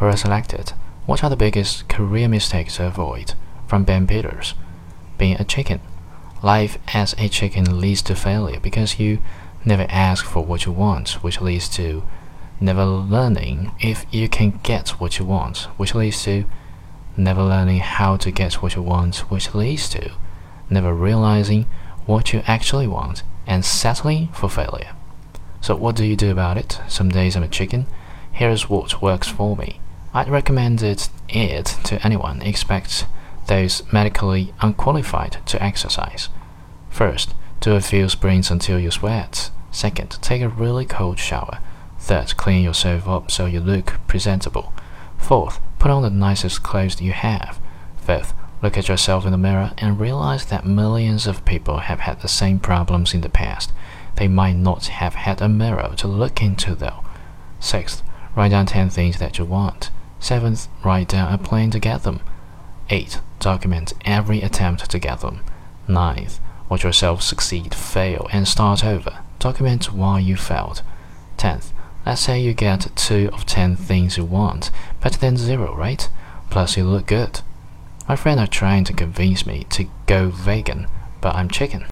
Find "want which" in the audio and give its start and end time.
10.72-11.42, 15.26-15.94, 18.80-19.54